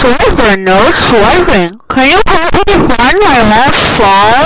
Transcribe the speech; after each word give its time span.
swerving, 0.00 0.64
no 0.64 0.80
swerving. 0.90 1.78
Can 1.88 2.08
you 2.08 2.20
help 2.26 2.54
me 2.54 2.72
find 2.88 3.18
my 3.20 3.38
left 3.52 3.76
phone? 3.98 4.39